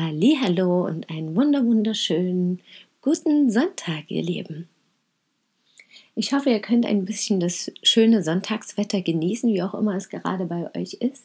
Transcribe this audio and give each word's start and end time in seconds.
Hallo 0.00 0.86
und 0.86 1.10
einen 1.10 1.34
wunder 1.34 1.66
wunderschönen 1.66 2.60
guten 3.00 3.50
Sonntag, 3.50 4.08
ihr 4.12 4.22
Lieben. 4.22 4.68
Ich 6.14 6.32
hoffe, 6.32 6.50
ihr 6.50 6.60
könnt 6.60 6.86
ein 6.86 7.04
bisschen 7.04 7.40
das 7.40 7.72
schöne 7.82 8.22
Sonntagswetter 8.22 9.02
genießen, 9.02 9.52
wie 9.52 9.60
auch 9.60 9.74
immer 9.74 9.96
es 9.96 10.08
gerade 10.08 10.46
bei 10.46 10.72
euch 10.76 10.94
ist. 10.94 11.24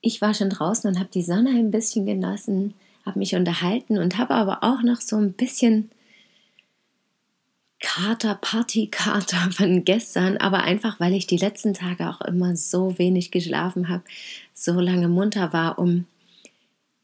Ich 0.00 0.22
war 0.22 0.32
schon 0.32 0.48
draußen 0.48 0.88
und 0.88 0.98
habe 0.98 1.10
die 1.12 1.22
Sonne 1.22 1.50
ein 1.50 1.70
bisschen 1.70 2.06
genossen, 2.06 2.72
habe 3.04 3.18
mich 3.18 3.34
unterhalten 3.34 3.98
und 3.98 4.16
habe 4.16 4.32
aber 4.32 4.64
auch 4.64 4.82
noch 4.82 5.02
so 5.02 5.16
ein 5.16 5.34
bisschen 5.34 5.90
Kater, 7.78 8.38
Partykater 8.40 9.50
von 9.50 9.84
gestern, 9.84 10.38
aber 10.38 10.62
einfach, 10.62 10.98
weil 10.98 11.12
ich 11.12 11.26
die 11.26 11.36
letzten 11.36 11.74
Tage 11.74 12.08
auch 12.08 12.22
immer 12.22 12.56
so 12.56 12.98
wenig 12.98 13.30
geschlafen 13.30 13.90
habe, 13.90 14.04
so 14.54 14.80
lange 14.80 15.08
munter 15.08 15.52
war, 15.52 15.78
um 15.78 16.06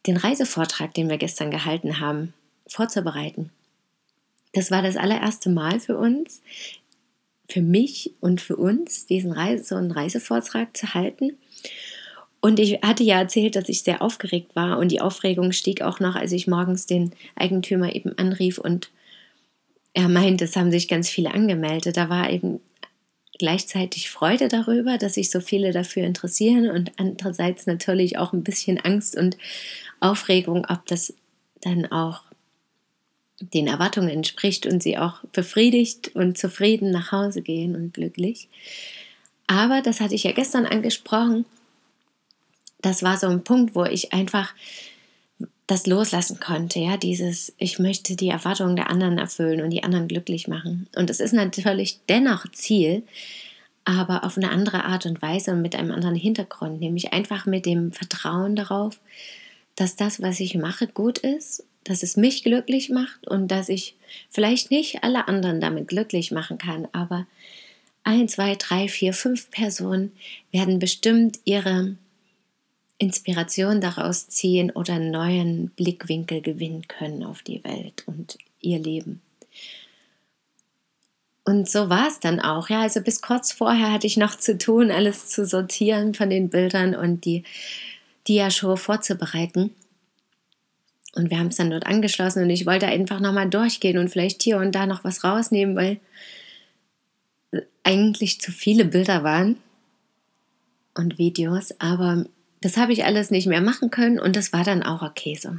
den 0.06 0.16
Reisevortrag, 0.16 0.94
den 0.94 1.08
wir 1.08 1.18
gestern 1.18 1.50
gehalten 1.50 2.00
haben, 2.00 2.32
vorzubereiten. 2.66 3.50
Das 4.52 4.70
war 4.70 4.82
das 4.82 4.96
allererste 4.96 5.50
Mal 5.50 5.80
für 5.80 5.96
uns, 5.96 6.42
für 7.48 7.62
mich 7.62 8.14
und 8.20 8.40
für 8.40 8.56
uns, 8.56 9.06
diesen 9.06 9.32
Reise, 9.32 9.64
so 9.64 9.74
einen 9.76 9.90
Reisevortrag 9.90 10.76
zu 10.76 10.94
halten. 10.94 11.36
Und 12.40 12.58
ich 12.58 12.80
hatte 12.82 13.04
ja 13.04 13.18
erzählt, 13.18 13.54
dass 13.54 13.68
ich 13.68 13.82
sehr 13.82 14.00
aufgeregt 14.00 14.56
war 14.56 14.78
und 14.78 14.90
die 14.90 15.00
Aufregung 15.00 15.52
stieg 15.52 15.82
auch 15.82 16.00
noch, 16.00 16.14
als 16.14 16.32
ich 16.32 16.46
morgens 16.46 16.86
den 16.86 17.12
Eigentümer 17.36 17.94
eben 17.94 18.16
anrief 18.16 18.58
und 18.58 18.90
er 19.92 20.08
meint, 20.08 20.40
es 20.40 20.56
haben 20.56 20.70
sich 20.70 20.88
ganz 20.88 21.08
viele 21.08 21.34
angemeldet. 21.34 21.96
Da 21.96 22.08
war 22.08 22.30
eben 22.30 22.60
gleichzeitig 23.40 24.10
Freude 24.10 24.48
darüber, 24.48 24.98
dass 24.98 25.14
sich 25.14 25.30
so 25.30 25.40
viele 25.40 25.72
dafür 25.72 26.04
interessieren 26.04 26.70
und 26.70 26.92
andererseits 26.98 27.66
natürlich 27.66 28.18
auch 28.18 28.34
ein 28.34 28.44
bisschen 28.44 28.78
Angst 28.78 29.16
und 29.16 29.38
Aufregung, 29.98 30.66
ob 30.68 30.84
das 30.84 31.14
dann 31.62 31.90
auch 31.90 32.22
den 33.40 33.66
Erwartungen 33.66 34.10
entspricht 34.10 34.66
und 34.66 34.82
sie 34.82 34.98
auch 34.98 35.24
befriedigt 35.32 36.14
und 36.14 36.36
zufrieden 36.36 36.90
nach 36.90 37.12
Hause 37.12 37.40
gehen 37.40 37.74
und 37.74 37.94
glücklich. 37.94 38.48
Aber 39.46 39.80
das 39.80 40.00
hatte 40.00 40.14
ich 40.14 40.24
ja 40.24 40.32
gestern 40.32 40.66
angesprochen. 40.66 41.46
Das 42.82 43.02
war 43.02 43.16
so 43.16 43.26
ein 43.26 43.42
Punkt, 43.42 43.74
wo 43.74 43.86
ich 43.86 44.12
einfach 44.12 44.52
das 45.70 45.86
loslassen 45.86 46.40
konnte, 46.40 46.80
ja, 46.80 46.96
dieses, 46.96 47.52
ich 47.56 47.78
möchte 47.78 48.16
die 48.16 48.28
Erwartungen 48.28 48.74
der 48.74 48.90
anderen 48.90 49.18
erfüllen 49.18 49.62
und 49.62 49.70
die 49.70 49.84
anderen 49.84 50.08
glücklich 50.08 50.48
machen. 50.48 50.88
Und 50.96 51.10
es 51.10 51.20
ist 51.20 51.32
natürlich 51.32 52.00
dennoch 52.08 52.50
Ziel, 52.50 53.04
aber 53.84 54.24
auf 54.24 54.36
eine 54.36 54.50
andere 54.50 54.84
Art 54.84 55.06
und 55.06 55.22
Weise 55.22 55.52
und 55.52 55.62
mit 55.62 55.76
einem 55.76 55.92
anderen 55.92 56.16
Hintergrund, 56.16 56.80
nämlich 56.80 57.12
einfach 57.12 57.46
mit 57.46 57.66
dem 57.66 57.92
Vertrauen 57.92 58.56
darauf, 58.56 58.98
dass 59.76 59.94
das, 59.94 60.20
was 60.20 60.40
ich 60.40 60.56
mache, 60.56 60.88
gut 60.88 61.18
ist, 61.18 61.64
dass 61.84 62.02
es 62.02 62.16
mich 62.16 62.42
glücklich 62.42 62.90
macht 62.90 63.28
und 63.28 63.48
dass 63.48 63.68
ich 63.68 63.94
vielleicht 64.28 64.70
nicht 64.70 65.04
alle 65.04 65.28
anderen 65.28 65.60
damit 65.60 65.86
glücklich 65.86 66.32
machen 66.32 66.58
kann, 66.58 66.88
aber 66.92 67.26
ein, 68.02 68.28
zwei, 68.28 68.56
drei, 68.56 68.88
vier, 68.88 69.12
fünf 69.12 69.50
Personen 69.50 70.12
werden 70.50 70.80
bestimmt 70.80 71.38
ihre 71.44 71.96
Inspiration 73.00 73.80
daraus 73.80 74.28
ziehen 74.28 74.70
oder 74.70 74.94
einen 74.94 75.10
neuen 75.10 75.70
Blickwinkel 75.70 76.42
gewinnen 76.42 76.86
können 76.86 77.24
auf 77.24 77.42
die 77.42 77.64
Welt 77.64 78.04
und 78.06 78.36
ihr 78.60 78.78
Leben. 78.78 79.22
Und 81.44 81.68
so 81.68 81.88
war 81.88 82.06
es 82.06 82.20
dann 82.20 82.40
auch. 82.40 82.68
Ja, 82.68 82.82
also 82.82 83.00
bis 83.00 83.22
kurz 83.22 83.52
vorher 83.52 83.90
hatte 83.90 84.06
ich 84.06 84.18
noch 84.18 84.36
zu 84.36 84.58
tun, 84.58 84.90
alles 84.90 85.28
zu 85.28 85.46
sortieren 85.46 86.12
von 86.12 86.28
den 86.28 86.50
Bildern 86.50 86.94
und 86.94 87.24
die 87.24 87.42
Dia-Show 88.28 88.76
vorzubereiten. 88.76 89.74
Und 91.14 91.30
wir 91.30 91.38
haben 91.38 91.48
es 91.48 91.56
dann 91.56 91.70
dort 91.70 91.86
angeschlossen 91.86 92.42
und 92.42 92.50
ich 92.50 92.66
wollte 92.66 92.86
einfach 92.86 93.18
nochmal 93.18 93.48
durchgehen 93.48 93.96
und 93.96 94.10
vielleicht 94.10 94.42
hier 94.42 94.58
und 94.58 94.74
da 94.74 94.84
noch 94.84 95.04
was 95.04 95.24
rausnehmen, 95.24 95.74
weil 95.74 96.00
eigentlich 97.82 98.42
zu 98.42 98.52
viele 98.52 98.84
Bilder 98.84 99.24
waren 99.24 99.56
und 100.94 101.16
Videos, 101.16 101.74
aber 101.80 102.26
das 102.60 102.76
habe 102.76 102.92
ich 102.92 103.04
alles 103.04 103.30
nicht 103.30 103.46
mehr 103.46 103.60
machen 103.60 103.90
können 103.90 104.18
und 104.18 104.36
das 104.36 104.52
war 104.52 104.64
dann 104.64 104.82
auch 104.82 105.02
okay 105.02 105.38
so. 105.40 105.50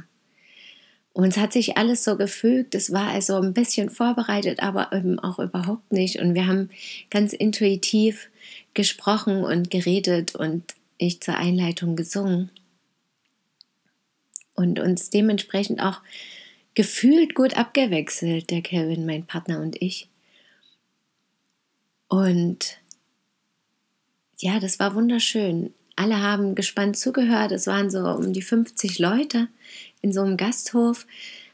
Und 1.14 1.28
es 1.28 1.36
hat 1.36 1.52
sich 1.52 1.76
alles 1.76 2.04
so 2.04 2.16
gefügt, 2.16 2.74
es 2.74 2.92
war 2.92 3.08
also 3.08 3.36
ein 3.36 3.52
bisschen 3.52 3.90
vorbereitet, 3.90 4.62
aber 4.62 4.92
eben 4.92 5.18
auch 5.18 5.38
überhaupt 5.38 5.92
nicht. 5.92 6.18
Und 6.18 6.34
wir 6.34 6.46
haben 6.46 6.70
ganz 7.10 7.34
intuitiv 7.34 8.30
gesprochen 8.72 9.44
und 9.44 9.70
geredet 9.70 10.34
und 10.34 10.74
ich 10.96 11.20
zur 11.20 11.36
Einleitung 11.36 11.96
gesungen 11.96 12.50
und 14.54 14.78
uns 14.78 15.10
dementsprechend 15.10 15.82
auch 15.82 16.00
gefühlt 16.74 17.34
gut 17.34 17.56
abgewechselt, 17.56 18.50
der 18.50 18.62
Kevin, 18.62 19.04
mein 19.04 19.26
Partner 19.26 19.60
und 19.60 19.80
ich. 19.82 20.08
Und 22.08 22.78
ja, 24.38 24.60
das 24.60 24.78
war 24.78 24.94
wunderschön. 24.94 25.74
Alle 25.96 26.20
haben 26.20 26.54
gespannt 26.54 26.96
zugehört. 26.96 27.52
Es 27.52 27.66
waren 27.66 27.90
so 27.90 28.00
um 28.00 28.32
die 28.32 28.42
50 28.42 28.98
Leute 28.98 29.48
in 30.00 30.12
so 30.12 30.22
einem 30.22 30.36
Gasthof 30.36 31.06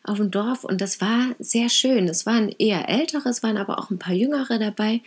auf 0.03 0.19
dem 0.19 0.31
Dorf 0.31 0.65
und 0.65 0.81
das 0.81 1.01
war 1.01 1.35
sehr 1.39 1.69
schön. 1.69 2.09
Es 2.09 2.25
waren 2.25 2.49
eher 2.59 2.89
ältere, 2.89 3.29
es 3.29 3.43
waren 3.43 3.59
aber 3.59 3.79
auch 3.79 3.91
ein 3.91 3.99
paar 3.99 4.15
jüngere 4.15 4.59
dabei. 4.59 5.03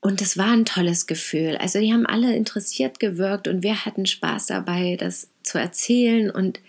Und 0.00 0.20
es 0.20 0.36
war 0.36 0.50
ein 0.50 0.66
tolles 0.66 1.06
Gefühl. 1.06 1.56
Also 1.56 1.78
die 1.78 1.92
haben 1.92 2.04
alle 2.04 2.34
interessiert 2.36 3.00
gewirkt 3.00 3.48
und 3.48 3.62
wir 3.62 3.86
hatten 3.86 4.06
Spaß 4.06 4.46
dabei, 4.46 4.96
das 4.96 5.28
zu 5.42 5.58
erzählen 5.58 6.30
und 6.30 6.60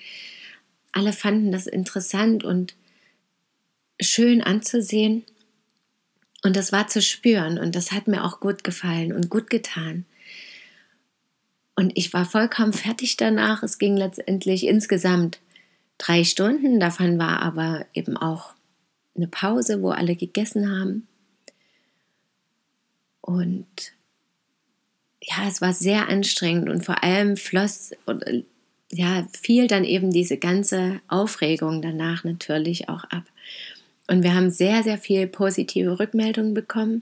alle 0.93 1.11
fanden 1.11 1.51
das 1.51 1.67
interessant 1.67 2.45
und 2.45 2.75
schön 3.99 4.41
anzusehen. 4.41 5.25
Und 6.43 6.55
das 6.55 6.71
war 6.71 6.87
zu 6.87 7.01
spüren 7.01 7.57
und 7.57 7.75
das 7.75 7.91
hat 7.91 8.07
mir 8.07 8.23
auch 8.23 8.39
gut 8.39 8.63
gefallen 8.63 9.11
und 9.11 9.29
gut 9.29 9.49
getan. 9.49 10.05
Und 11.75 11.91
ich 11.95 12.13
war 12.13 12.25
vollkommen 12.25 12.73
fertig 12.73 13.17
danach. 13.17 13.63
Es 13.63 13.77
ging 13.77 13.97
letztendlich 13.97 14.65
insgesamt 14.65 15.39
drei 15.97 16.23
Stunden. 16.23 16.79
Davon 16.79 17.19
war 17.19 17.41
aber 17.41 17.85
eben 17.93 18.17
auch 18.17 18.53
eine 19.15 19.27
Pause, 19.27 19.81
wo 19.81 19.89
alle 19.91 20.15
gegessen 20.15 20.69
haben. 20.69 21.07
Und 23.21 23.93
ja, 25.21 25.47
es 25.47 25.61
war 25.61 25.73
sehr 25.73 26.07
anstrengend 26.09 26.69
und 26.69 26.85
vor 26.85 27.03
allem 27.03 27.37
floss 27.37 27.91
und 28.05 28.23
ja, 28.91 29.27
fiel 29.41 29.67
dann 29.67 29.83
eben 29.83 30.11
diese 30.11 30.37
ganze 30.37 31.01
Aufregung 31.07 31.81
danach 31.81 32.23
natürlich 32.23 32.87
auch 32.87 33.03
ab. 33.05 33.23
Und 34.07 34.21
wir 34.21 34.35
haben 34.35 34.51
sehr, 34.51 34.83
sehr 34.83 34.99
viel 34.99 35.25
positive 35.25 35.99
Rückmeldungen 35.99 36.53
bekommen. 36.53 37.01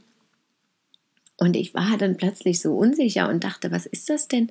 Und 1.43 1.57
ich 1.57 1.73
war 1.73 1.97
dann 1.97 2.15
plötzlich 2.15 2.61
so 2.61 2.73
unsicher 2.73 3.27
und 3.27 3.43
dachte, 3.43 3.69
was 3.69 3.85
ist 3.85 4.09
das 4.09 4.29
denn? 4.29 4.49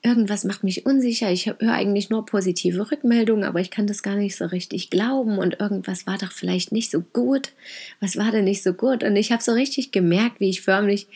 Irgendwas 0.00 0.44
macht 0.44 0.62
mich 0.62 0.86
unsicher. 0.86 1.28
Ich 1.32 1.46
höre 1.46 1.72
eigentlich 1.72 2.08
nur 2.08 2.24
positive 2.24 2.88
Rückmeldungen, 2.88 3.42
aber 3.42 3.58
ich 3.58 3.72
kann 3.72 3.88
das 3.88 4.04
gar 4.04 4.14
nicht 4.14 4.36
so 4.36 4.44
richtig 4.44 4.90
glauben. 4.90 5.38
Und 5.38 5.58
irgendwas 5.58 6.06
war 6.06 6.16
doch 6.16 6.30
vielleicht 6.30 6.70
nicht 6.70 6.92
so 6.92 7.00
gut. 7.00 7.50
Was 7.98 8.16
war 8.16 8.30
denn 8.30 8.44
nicht 8.44 8.62
so 8.62 8.74
gut? 8.74 9.02
Und 9.02 9.16
ich 9.16 9.32
habe 9.32 9.42
so 9.42 9.50
richtig 9.50 9.90
gemerkt, 9.90 10.38
wie 10.38 10.50
ich 10.50 10.62
förmlich 10.62 11.08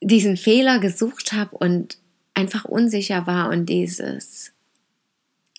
diesen 0.00 0.36
Fehler 0.36 0.80
gesucht 0.80 1.32
habe 1.32 1.56
und 1.56 1.96
einfach 2.34 2.64
unsicher 2.64 3.28
war 3.28 3.50
und 3.50 3.66
dieses 3.66 4.50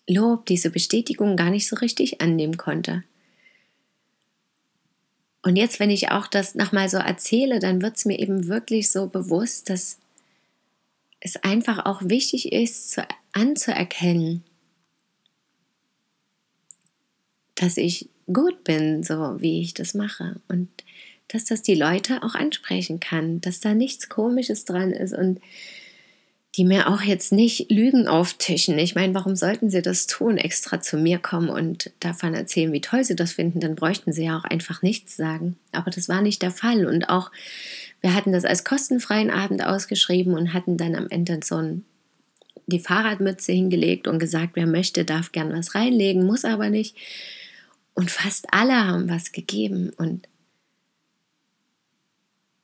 Lob, 0.05 0.47
diese 0.47 0.69
Bestätigung 0.69 1.37
gar 1.37 1.49
nicht 1.49 1.69
so 1.69 1.77
richtig 1.77 2.19
annehmen 2.19 2.57
konnte. 2.57 3.05
Und 5.47 5.55
jetzt, 5.55 5.79
wenn 5.79 5.89
ich 5.89 6.11
auch 6.11 6.27
das 6.27 6.55
nochmal 6.55 6.89
so 6.89 6.97
erzähle, 6.97 7.59
dann 7.59 7.81
wird 7.81 7.95
es 7.95 8.03
mir 8.03 8.19
eben 8.19 8.49
wirklich 8.49 8.91
so 8.91 9.07
bewusst, 9.07 9.69
dass 9.69 9.97
es 11.21 11.37
einfach 11.37 11.85
auch 11.85 12.01
wichtig 12.03 12.51
ist, 12.51 12.91
zu, 12.91 13.07
anzuerkennen, 13.31 14.43
dass 17.55 17.77
ich 17.77 18.09
gut 18.33 18.65
bin, 18.65 19.03
so 19.03 19.39
wie 19.39 19.61
ich 19.61 19.73
das 19.73 19.93
mache. 19.93 20.41
Und 20.49 20.67
dass 21.29 21.45
das 21.45 21.61
die 21.61 21.75
Leute 21.75 22.23
auch 22.23 22.35
ansprechen 22.35 22.99
kann, 22.99 23.39
dass 23.39 23.61
da 23.61 23.73
nichts 23.73 24.09
Komisches 24.09 24.65
dran 24.65 24.91
ist 24.91 25.13
und 25.13 25.39
die 26.55 26.63
mir 26.63 26.89
auch 26.89 27.01
jetzt 27.01 27.31
nicht 27.31 27.69
Lügen 27.69 28.07
auftischen. 28.07 28.79
Ich 28.79 28.95
meine, 28.95 29.13
warum 29.13 29.35
sollten 29.35 29.69
sie 29.69 29.81
das 29.81 30.07
tun, 30.07 30.37
extra 30.37 30.81
zu 30.81 30.97
mir 30.97 31.19
kommen 31.19 31.49
und 31.49 31.91
davon 31.99 32.33
erzählen, 32.33 32.73
wie 32.73 32.81
toll 32.81 33.03
sie 33.03 33.15
das 33.15 33.33
finden? 33.33 33.59
Dann 33.59 33.75
bräuchten 33.75 34.11
sie 34.11 34.25
ja 34.25 34.39
auch 34.39 34.43
einfach 34.43 34.81
nichts 34.81 35.15
sagen. 35.15 35.57
Aber 35.71 35.91
das 35.91 36.09
war 36.09 36.21
nicht 36.21 36.41
der 36.41 36.51
Fall. 36.51 36.87
Und 36.87 37.09
auch, 37.09 37.31
wir 38.01 38.15
hatten 38.15 38.31
das 38.31 38.45
als 38.45 38.63
kostenfreien 38.63 39.29
Abend 39.29 39.63
ausgeschrieben 39.63 40.33
und 40.33 40.53
hatten 40.53 40.77
dann 40.77 40.95
am 40.95 41.07
Ende 41.09 41.39
so 41.43 41.57
ein, 41.57 41.85
die 42.65 42.79
Fahrradmütze 42.79 43.51
hingelegt 43.51 44.07
und 44.07 44.17
gesagt, 44.17 44.55
wer 44.55 44.67
möchte, 44.67 45.05
darf 45.05 45.31
gern 45.31 45.53
was 45.53 45.75
reinlegen, 45.75 46.25
muss 46.25 46.43
aber 46.43 46.69
nicht. 46.69 46.95
Und 47.93 48.09
fast 48.09 48.47
alle 48.51 48.87
haben 48.87 49.09
was 49.09 49.31
gegeben. 49.31 49.91
Und 49.95 50.27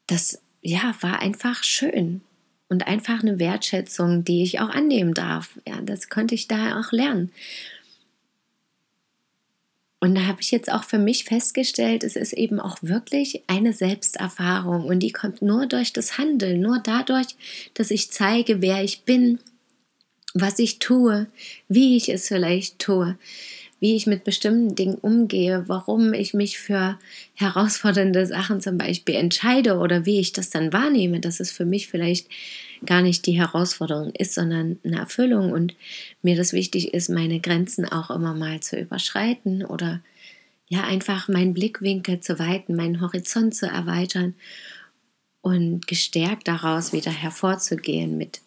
das, 0.07 0.41
ja, 0.61 0.95
war 1.01 1.19
einfach 1.19 1.63
schön 1.63 2.21
und 2.73 2.87
einfach 2.87 3.21
eine 3.21 3.37
Wertschätzung, 3.37 4.25
die 4.25 4.41
ich 4.41 4.59
auch 4.59 4.69
annehmen 4.69 5.13
darf. 5.13 5.59
Ja, 5.67 5.79
das 5.81 6.09
konnte 6.09 6.33
ich 6.33 6.47
da 6.47 6.79
auch 6.79 6.91
lernen. 6.91 7.31
Und 9.99 10.15
da 10.15 10.25
habe 10.25 10.41
ich 10.41 10.49
jetzt 10.49 10.71
auch 10.71 10.83
für 10.83 10.97
mich 10.97 11.23
festgestellt, 11.23 12.03
es 12.03 12.15
ist 12.15 12.33
eben 12.33 12.59
auch 12.59 12.79
wirklich 12.81 13.43
eine 13.45 13.73
Selbsterfahrung 13.73 14.85
und 14.85 15.01
die 15.01 15.11
kommt 15.11 15.43
nur 15.43 15.67
durch 15.67 15.93
das 15.93 16.17
Handeln, 16.17 16.61
nur 16.61 16.79
dadurch, 16.83 17.27
dass 17.75 17.91
ich 17.91 18.11
zeige, 18.11 18.59
wer 18.59 18.83
ich 18.83 19.03
bin, 19.03 19.37
was 20.33 20.57
ich 20.57 20.79
tue, 20.79 21.27
wie 21.69 21.95
ich 21.95 22.09
es 22.09 22.27
vielleicht 22.27 22.79
tue 22.79 23.19
wie 23.83 23.97
ich 23.97 24.07
mit 24.07 24.23
bestimmten 24.23 24.75
Dingen 24.75 24.95
umgehe, 24.95 25.65
warum 25.67 26.13
ich 26.13 26.33
mich 26.33 26.57
für 26.57 26.97
herausfordernde 27.33 28.25
Sachen 28.25 28.61
zum 28.61 28.77
Beispiel 28.77 29.15
entscheide 29.15 29.77
oder 29.77 30.05
wie 30.05 30.21
ich 30.21 30.31
das 30.31 30.49
dann 30.49 30.71
wahrnehme, 30.71 31.19
dass 31.19 31.41
es 31.41 31.51
für 31.51 31.65
mich 31.65 31.89
vielleicht 31.89 32.29
gar 32.85 33.01
nicht 33.01 33.25
die 33.25 33.37
Herausforderung 33.37 34.13
ist, 34.15 34.35
sondern 34.35 34.79
eine 34.85 34.99
Erfüllung 34.99 35.51
und 35.51 35.75
mir 36.21 36.37
das 36.37 36.53
wichtig 36.53 36.93
ist, 36.93 37.09
meine 37.09 37.41
Grenzen 37.41 37.83
auch 37.83 38.09
immer 38.09 38.33
mal 38.33 38.61
zu 38.61 38.79
überschreiten 38.79 39.65
oder 39.65 39.99
ja, 40.69 40.85
einfach 40.85 41.27
meinen 41.27 41.53
Blickwinkel 41.53 42.21
zu 42.21 42.39
weiten, 42.39 42.77
meinen 42.77 43.01
Horizont 43.01 43.53
zu 43.53 43.65
erweitern 43.65 44.33
und 45.41 45.87
gestärkt 45.87 46.47
daraus 46.47 46.93
wieder 46.93 47.11
hervorzugehen 47.11 48.17
mit 48.17 48.39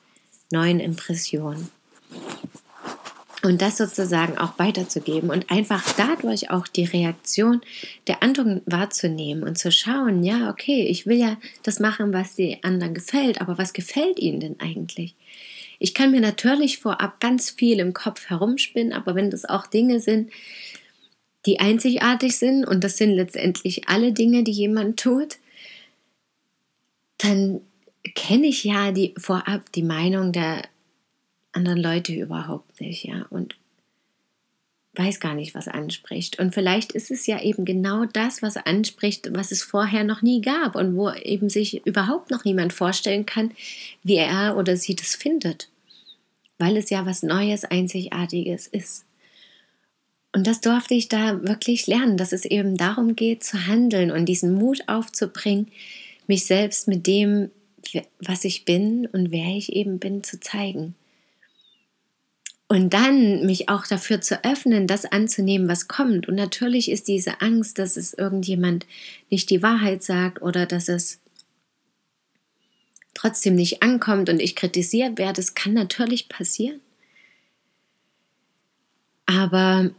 neuen 0.51 0.81
Impressionen 0.81 1.69
und 3.47 3.63
das 3.63 3.77
sozusagen 3.77 4.37
auch 4.39 4.59
weiterzugeben 4.59 5.31
und 5.31 5.51
einfach 5.51 5.85
dadurch 5.97 6.51
auch 6.51 6.67
die 6.67 6.85
Reaktion 6.85 7.61
der 8.09 8.23
anderen 8.23 8.61
wahrzunehmen 8.67 9.45
und 9.45 9.57
zu 9.57 9.71
schauen, 9.71 10.25
ja, 10.25 10.51
okay, 10.51 10.83
ich 10.83 11.07
will 11.07 11.17
ja 11.17 11.37
das 11.63 11.79
machen, 11.79 12.13
was 12.13 12.35
den 12.35 12.63
anderen 12.65 12.93
gefällt, 12.93 13.41
aber 13.41 13.57
was 13.57 13.73
gefällt 13.73 14.19
ihnen 14.19 14.41
denn 14.41 14.57
eigentlich? 14.59 15.15
Ich 15.79 15.95
kann 15.95 16.11
mir 16.11 16.21
natürlich 16.21 16.79
vorab 16.79 17.21
ganz 17.21 17.51
viel 17.51 17.79
im 17.79 17.93
Kopf 17.93 18.29
herumspinnen, 18.29 18.93
aber 18.93 19.15
wenn 19.15 19.31
das 19.31 19.45
auch 19.45 19.67
Dinge 19.67 20.01
sind, 20.01 20.31
die 21.45 21.61
einzigartig 21.61 22.37
sind, 22.39 22.65
und 22.65 22.83
das 22.83 22.97
sind 22.97 23.13
letztendlich 23.13 23.89
alle 23.89 24.13
Dinge, 24.13 24.43
die 24.43 24.53
jemand 24.53 24.99
tut, 24.99 25.37
dann 27.19 27.61
kenne 28.17 28.49
ich 28.49 28.65
ja 28.65 28.91
die 28.91 29.15
vorab 29.17 29.71
die 29.73 29.85
Meinung 29.85 30.33
der 30.33 30.63
anderen 31.57 31.79
Leute 31.79 32.15
überhaupt 32.15 32.81
nicht, 32.81 33.05
ja, 33.05 33.27
und 33.31 33.57
weiß 34.99 35.21
gar 35.21 35.35
nicht, 35.35 35.55
was 35.55 35.69
anspricht. 35.69 36.39
Und 36.39 36.55
vielleicht 36.55 36.93
ist 36.93 37.11
es 37.11 37.27
ja 37.27 37.43
eben 37.43 37.65
genau 37.65 38.05
das, 38.07 38.43
was 38.43 38.57
anspricht, 38.57 39.29
was 39.35 39.53
es 39.53 39.63
vorher 39.63 40.05
noch 40.05 40.23
nie 40.23 40.41
gab 40.41 40.75
und 40.75 40.97
wo 40.97 41.11
eben 41.11 41.51
sich 41.51 41.87
überhaupt 41.87 42.31
noch 42.31 42.45
niemand 42.45 42.73
vorstellen 42.73 43.27
kann, 43.27 43.53
wie 44.03 44.17
er 44.17 44.57
oder 44.57 44.77
sie 44.77 44.97
das 44.97 45.15
findet, 45.15 45.69
weil 46.59 46.77
es 46.77 46.91
ja 46.91 47.05
was 47.05 47.23
Neues, 47.23 47.65
Einzigartiges 47.65 48.67
ist. 48.67 49.05
Und 50.35 50.47
das 50.47 50.61
durfte 50.61 50.95
ich 50.95 51.09
da 51.09 51.43
wirklich 51.43 51.87
lernen, 51.87 52.17
dass 52.17 52.33
es 52.33 52.45
eben 52.45 52.77
darum 52.77 53.17
geht, 53.17 53.45
zu 53.45 53.67
handeln 53.67 54.11
und 54.11 54.27
diesen 54.27 54.55
Mut 54.55 54.83
aufzubringen, 54.87 55.69
mich 56.27 56.45
selbst 56.45 56.89
mit 56.89 57.07
dem, 57.07 57.51
was 58.21 58.45
ich 58.45 58.65
bin 58.65 59.07
und 59.07 59.31
wer 59.31 59.57
ich 59.57 59.73
eben 59.73 59.99
bin, 59.99 60.23
zu 60.25 60.41
zeigen. 60.41 60.95
Und 62.69 62.93
dann 62.95 63.47
mich 63.47 63.69
auch 63.69 63.87
dafür 63.87 64.21
zu 64.21 64.45
öffnen, 64.45 64.89
das 64.89 65.05
anzunehmen, 65.05 65.69
was 65.69 65.87
kommt. 65.87 66.27
Und 66.27 66.35
natürlich 66.35 66.91
ist 66.91 67.07
diese 67.07 67.41
Angst, 67.41 67.79
dass 67.79 67.97
es 67.97 68.13
irgendjemand 68.13 68.87
nicht 69.31 69.51
die 69.51 69.63
Wahrheit 69.63 70.03
sagt 70.03 70.43
oder 70.43 70.67
dass 70.67 70.89
es 70.89 71.21
trotzdem 73.15 73.55
nicht 73.55 73.83
ankommt 73.83 74.29
und 74.29 74.41
ich 74.41 74.57
kritisiert 74.57 75.17
werde, 75.17 75.35
das 75.35 75.55
kann 75.55 75.75
natürlich 75.75 76.29
passieren. 76.29 76.81
Aber 79.27 79.91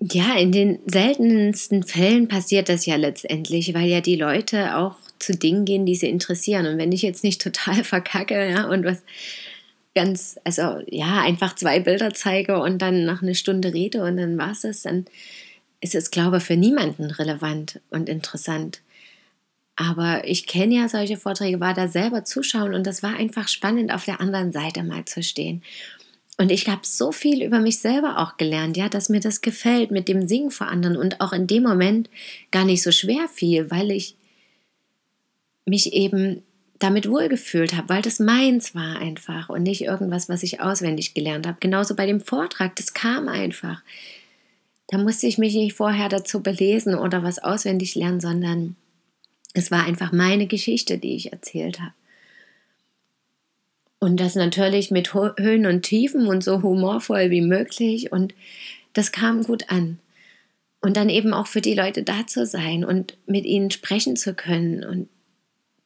ja, 0.00 0.36
in 0.36 0.52
den 0.52 0.78
seltensten 0.86 1.82
Fällen 1.82 2.28
passiert 2.28 2.68
das 2.68 2.86
ja 2.86 2.96
letztendlich, 2.96 3.74
weil 3.74 3.88
ja 3.88 4.00
die 4.00 4.16
Leute 4.16 4.76
auch 4.76 4.96
zu 5.18 5.36
Dingen 5.36 5.64
gehen, 5.64 5.86
die 5.86 5.96
sie 5.96 6.08
interessieren. 6.08 6.66
Und 6.66 6.78
wenn 6.78 6.92
ich 6.92 7.02
jetzt 7.02 7.24
nicht 7.24 7.40
total 7.40 7.82
verkacke, 7.84 8.50
ja, 8.50 8.68
und 8.68 8.84
was 8.84 9.02
ganz, 9.98 10.38
also 10.44 10.80
ja, 10.86 11.22
einfach 11.22 11.56
zwei 11.56 11.80
Bilder 11.80 12.14
zeige 12.14 12.60
und 12.60 12.80
dann 12.80 13.04
nach 13.04 13.20
einer 13.20 13.34
Stunde 13.34 13.74
rede 13.74 14.04
und 14.04 14.16
dann 14.16 14.38
war 14.38 14.52
es 14.52 14.62
es, 14.62 14.82
dann 14.82 15.06
ist 15.80 15.96
es, 15.96 16.12
glaube 16.12 16.36
ich, 16.36 16.44
für 16.44 16.56
niemanden 16.56 17.10
relevant 17.10 17.80
und 17.90 18.08
interessant. 18.08 18.80
Aber 19.74 20.22
ich 20.24 20.46
kenne 20.46 20.76
ja 20.76 20.88
solche 20.88 21.16
Vorträge, 21.16 21.58
war 21.58 21.74
da 21.74 21.88
selber 21.88 22.24
zuschauen 22.24 22.74
und 22.74 22.86
das 22.86 23.02
war 23.02 23.16
einfach 23.16 23.48
spannend, 23.48 23.92
auf 23.92 24.04
der 24.04 24.20
anderen 24.20 24.52
Seite 24.52 24.84
mal 24.84 25.04
zu 25.04 25.20
stehen. 25.20 25.64
Und 26.36 26.52
ich 26.52 26.68
habe 26.68 26.82
so 26.84 27.10
viel 27.10 27.42
über 27.42 27.58
mich 27.58 27.80
selber 27.80 28.18
auch 28.18 28.36
gelernt, 28.36 28.76
ja, 28.76 28.88
dass 28.88 29.08
mir 29.08 29.18
das 29.18 29.40
gefällt 29.40 29.90
mit 29.90 30.06
dem 30.06 30.28
Singen 30.28 30.52
vor 30.52 30.68
anderen 30.68 30.96
und 30.96 31.20
auch 31.20 31.32
in 31.32 31.48
dem 31.48 31.64
Moment 31.64 32.08
gar 32.52 32.64
nicht 32.64 32.84
so 32.84 32.92
schwer 32.92 33.26
fiel, 33.26 33.68
weil 33.72 33.90
ich 33.90 34.14
mich 35.64 35.92
eben 35.92 36.44
damit 36.78 37.08
wohlgefühlt 37.08 37.76
habe, 37.76 37.88
weil 37.88 38.02
das 38.02 38.20
meins 38.20 38.74
war 38.74 38.98
einfach 38.98 39.48
und 39.48 39.64
nicht 39.64 39.82
irgendwas, 39.82 40.28
was 40.28 40.42
ich 40.42 40.60
auswendig 40.60 41.14
gelernt 41.14 41.46
habe. 41.46 41.58
Genauso 41.60 41.96
bei 41.96 42.06
dem 42.06 42.20
Vortrag, 42.20 42.76
das 42.76 42.94
kam 42.94 43.28
einfach. 43.28 43.82
Da 44.88 44.98
musste 44.98 45.26
ich 45.26 45.38
mich 45.38 45.54
nicht 45.54 45.74
vorher 45.74 46.08
dazu 46.08 46.42
belesen 46.42 46.94
oder 46.94 47.22
was 47.22 47.38
auswendig 47.38 47.94
lernen, 47.94 48.20
sondern 48.20 48.76
es 49.54 49.70
war 49.70 49.84
einfach 49.84 50.12
meine 50.12 50.46
Geschichte, 50.46 50.98
die 50.98 51.16
ich 51.16 51.32
erzählt 51.32 51.80
habe. 51.80 51.92
Und 53.98 54.20
das 54.20 54.36
natürlich 54.36 54.90
mit 54.90 55.12
Höhen 55.12 55.66
und 55.66 55.82
Tiefen 55.82 56.28
und 56.28 56.44
so 56.44 56.62
humorvoll 56.62 57.30
wie 57.30 57.40
möglich. 57.40 58.12
Und 58.12 58.34
das 58.92 59.10
kam 59.10 59.42
gut 59.42 59.70
an. 59.70 59.98
Und 60.80 60.96
dann 60.96 61.08
eben 61.08 61.34
auch 61.34 61.48
für 61.48 61.60
die 61.60 61.74
Leute 61.74 62.04
da 62.04 62.24
zu 62.26 62.46
sein 62.46 62.84
und 62.84 63.16
mit 63.26 63.44
ihnen 63.44 63.72
sprechen 63.72 64.14
zu 64.14 64.34
können. 64.34 64.84
Und 64.84 65.08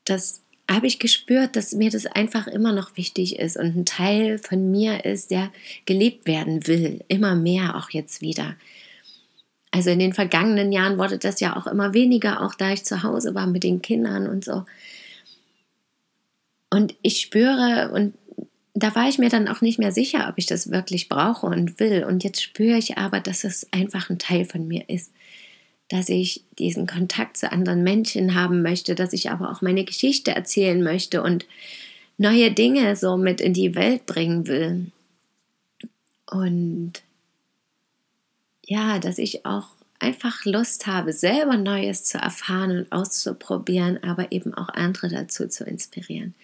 das 0.05 0.42
habe 0.75 0.87
ich 0.87 0.99
gespürt, 0.99 1.57
dass 1.57 1.73
mir 1.73 1.91
das 1.91 2.07
einfach 2.07 2.47
immer 2.47 2.73
noch 2.73 2.97
wichtig 2.97 3.39
ist 3.39 3.57
und 3.57 3.77
ein 3.77 3.85
Teil 3.85 4.39
von 4.39 4.71
mir 4.71 5.05
ist, 5.05 5.31
der 5.31 5.51
gelebt 5.87 6.27
werden 6.27 6.67
will, 6.67 7.05
immer 7.09 7.35
mehr 7.35 7.77
auch 7.77 7.91
jetzt 7.91 8.21
wieder. 8.21 8.57
Also 9.71 9.91
in 9.91 9.99
den 9.99 10.13
vergangenen 10.13 10.71
Jahren 10.71 10.99
wurde 10.99 11.19
das 11.19 11.41
ja 11.41 11.57
auch 11.57 11.67
immer 11.67 11.95
weniger, 11.95 12.43
auch 12.43 12.55
da 12.55 12.73
ich 12.73 12.85
zu 12.85 13.03
Hause 13.03 13.35
war 13.35 13.47
mit 13.47 13.65
den 13.65 13.81
Kindern 13.83 14.29
und 14.29 14.45
so. 14.45 14.65
Und 16.71 16.95
ich 17.03 17.21
spüre, 17.21 17.91
und 17.93 18.15
da 18.75 18.95
war 18.95 19.09
ich 19.09 19.19
mir 19.19 19.31
dann 19.31 19.49
auch 19.49 19.61
nicht 19.63 19.79
mehr 19.79 19.93
sicher, 19.93 20.29
ob 20.29 20.39
ich 20.39 20.47
das 20.47 20.71
wirklich 20.71 21.09
brauche 21.09 21.47
und 21.47 21.81
will. 21.81 22.05
Und 22.05 22.25
jetzt 22.25 22.43
spüre 22.43 22.79
ich 22.79 22.99
aber, 22.99 23.21
dass 23.21 23.45
es 23.45 23.67
einfach 23.73 24.11
ein 24.11 24.19
Teil 24.19 24.45
von 24.45 24.69
mir 24.69 24.89
ist 24.89 25.11
dass 25.93 26.09
ich 26.09 26.43
diesen 26.59 26.87
Kontakt 26.87 27.37
zu 27.37 27.53
anderen 27.53 27.83
Menschen 27.83 28.35
haben 28.35 28.63
möchte, 28.63 28.95
dass 28.95 29.13
ich 29.13 29.31
aber 29.31 29.53
auch 29.53 29.61
meine 29.61 29.85
Geschichte 29.85 30.35
erzählen 30.35 30.83
möchte 30.83 31.23
und 31.23 31.45
neue 32.17 32.51
Dinge 32.51 32.97
so 32.97 33.19
mit 33.19 33.43
in 33.43 33.53
die 33.53 33.75
Welt 33.75 34.07
bringen 34.07 34.47
will. 34.47 34.87
Und 36.31 36.95
ja, 38.65 38.99
dass 39.01 39.19
ich 39.19 39.45
auch 39.45 39.69
einfach 39.99 40.47
Lust 40.47 40.87
habe, 40.87 41.13
selber 41.13 41.59
Neues 41.59 42.05
zu 42.05 42.17
erfahren 42.17 42.71
und 42.71 42.91
auszuprobieren, 42.91 44.03
aber 44.03 44.33
eben 44.33 44.55
auch 44.55 44.71
andere 44.71 45.11
dazu 45.11 45.47
zu 45.47 45.65
inspirieren. 45.65 46.35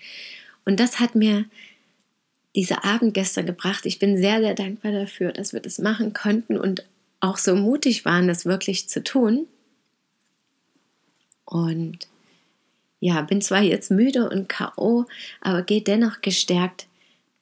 Und 0.67 0.79
das 0.79 1.01
hat 1.01 1.15
mir 1.15 1.47
dieser 2.55 2.85
Abend 2.85 3.15
gestern 3.15 3.47
gebracht. 3.47 3.87
Ich 3.87 3.99
bin 3.99 4.19
sehr, 4.19 4.41
sehr 4.41 4.55
dankbar 4.55 4.93
dafür, 4.93 5.33
dass 5.33 5.55
wir 5.55 5.61
das 5.61 5.79
machen 5.79 6.13
konnten 6.13 6.59
und 6.59 6.85
auch 7.21 7.37
so 7.37 7.55
mutig 7.55 8.05
waren, 8.05 8.29
das 8.29 8.47
wirklich 8.47 8.89
zu 8.89 9.03
tun. 9.03 9.47
Und 11.45 12.09
ja, 13.01 13.23
bin 13.23 13.41
zwar 13.41 13.63
jetzt 13.63 13.91
müde 13.91 14.29
und 14.29 14.49
KO, 14.49 15.07
aber 15.41 15.63
gehe 15.63 15.83
dennoch 15.83 16.21
gestärkt 16.21 16.87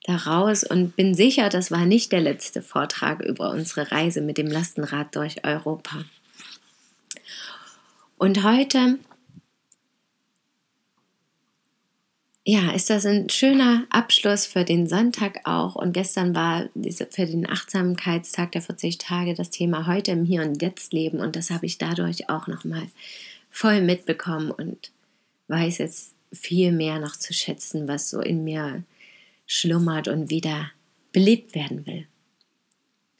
daraus 0.04 0.62
und 0.62 0.94
bin 0.96 1.14
sicher, 1.14 1.48
das 1.48 1.70
war 1.70 1.84
nicht 1.84 2.12
der 2.12 2.20
letzte 2.20 2.62
Vortrag 2.62 3.20
über 3.20 3.50
unsere 3.50 3.90
Reise 3.90 4.20
mit 4.20 4.38
dem 4.38 4.46
Lastenrad 4.46 5.16
durch 5.16 5.44
Europa. 5.44 6.04
Und 8.16 8.44
heute 8.44 8.98
ja, 12.48 12.70
ist 12.70 12.90
das 12.90 13.04
ein 13.04 13.28
schöner 13.28 13.88
Abschluss 13.90 14.46
für 14.46 14.64
den 14.64 14.86
Sonntag 14.86 15.40
auch. 15.42 15.74
Und 15.74 15.92
gestern 15.92 16.36
war 16.36 16.68
für 17.10 17.26
den 17.26 17.48
Achtsamkeitstag 17.48 18.52
der 18.52 18.62
40 18.62 18.98
Tage 18.98 19.34
das 19.34 19.50
Thema 19.50 19.88
heute 19.88 20.12
im 20.12 20.24
Hier 20.24 20.42
und 20.42 20.62
Jetzt 20.62 20.92
leben. 20.92 21.18
Und 21.18 21.34
das 21.34 21.50
habe 21.50 21.66
ich 21.66 21.78
dadurch 21.78 22.30
auch 22.30 22.46
nochmal 22.46 22.86
voll 23.50 23.80
mitbekommen 23.80 24.52
und 24.52 24.92
weiß 25.48 25.78
jetzt 25.78 26.14
viel 26.32 26.70
mehr 26.70 27.00
noch 27.00 27.16
zu 27.16 27.34
schätzen, 27.34 27.88
was 27.88 28.10
so 28.10 28.20
in 28.20 28.44
mir 28.44 28.84
schlummert 29.48 30.06
und 30.06 30.30
wieder 30.30 30.70
belebt 31.10 31.56
werden 31.56 31.84
will. 31.84 32.06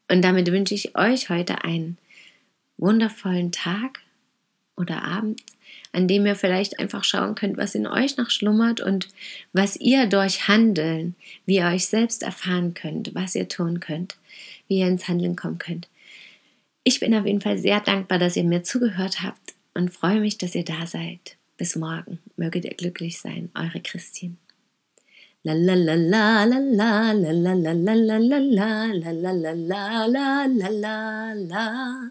Und 0.09 0.23
damit 0.23 0.53
wünsche 0.53 0.75
ich 0.77 0.97
euch 0.97 1.31
heute 1.31 1.65
einen 1.65 1.99
wundervollen 2.79 3.51
Tag 3.51 4.03
oder 4.77 5.03
Abend 5.03 5.43
an 5.93 6.09
dem 6.09 6.27
ihr 6.27 6.37
vielleicht 6.37 6.79
einfach 6.79 7.05
schauen 7.05 7.35
könnt, 7.35 7.57
was 7.57 7.75
in 7.75 7.87
euch 7.87 8.17
noch 8.17 8.31
schlummert 8.31 8.81
und 8.81 9.09
was 9.53 9.77
ihr 9.77 10.07
durch 10.07 10.49
Handeln, 10.49 11.15
wie 11.47 11.57
ihr 11.57 11.67
euch 11.67 11.87
selbst 11.87 12.23
erfahren 12.23 12.75
könnt, 12.75 13.15
was 13.15 13.35
ihr 13.35 13.49
tun 13.49 13.81
könnt, 13.81 14.17
wie 14.69 14.81
ihr 14.81 14.89
ins 14.89 15.09
Handeln 15.09 15.37
kommen 15.37 15.59
könnt. 15.59 15.89
Ich 16.85 17.01
bin 17.01 17.15
auf 17.15 17.27
jeden 17.27 17.41
Fall 17.41 17.59
sehr 17.59 17.81
dankbar, 17.81 18.19
dass 18.19 18.37
ihr 18.37 18.45
mir 18.45 18.63
zugehört 18.63 19.23
habt 19.23 19.55
und 19.75 19.91
freue 19.91 20.21
mich, 20.21 20.39
dass 20.39 20.55
ihr 20.55 20.65
da 20.65 20.87
seid. 20.87 21.37
Bis 21.57 21.75
morgen. 21.75 22.19
Möget 22.37 22.65
ihr 22.65 22.75
glücklich 22.75 23.19
sein, 23.19 23.51
eure 23.55 23.81
Christine. 23.81 24.37
La 25.43 25.53
la 25.55 25.75
la 25.75 25.95
la 25.95 26.45
la 26.45 26.59
la 26.59 27.13
la 27.13 27.33
la 27.33 27.53
la 27.55 27.73
la 27.73 27.95
la 27.95 28.19
la 28.19 28.29
la 28.29 29.33
la 29.33 29.33
la 29.33 30.07
la 30.07 30.47
la 30.47 30.71
la 30.71 31.33
la 31.35 32.11